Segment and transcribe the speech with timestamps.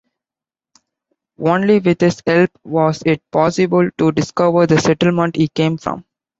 [1.37, 6.05] Only with his help was it possible to discover the settlement he came from.